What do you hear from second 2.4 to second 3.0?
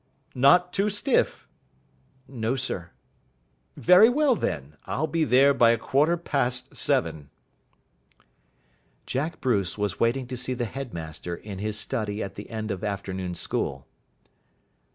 sir."